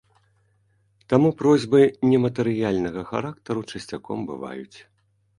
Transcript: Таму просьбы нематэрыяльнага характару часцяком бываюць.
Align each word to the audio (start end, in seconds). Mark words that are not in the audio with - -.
Таму 1.11 1.29
просьбы 1.41 1.81
нематэрыяльнага 2.11 3.03
характару 3.11 3.61
часцяком 3.75 4.25
бываюць. 4.31 4.77